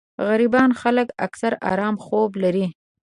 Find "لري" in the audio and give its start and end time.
2.43-2.67